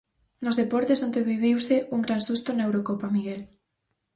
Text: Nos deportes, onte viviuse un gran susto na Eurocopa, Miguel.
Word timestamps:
Nos 0.43 0.57
deportes, 0.61 1.03
onte 1.07 1.27
viviuse 1.31 1.75
un 1.95 2.01
gran 2.05 2.21
susto 2.27 2.49
na 2.53 2.65
Eurocopa, 2.67 3.07
Miguel. 3.15 3.41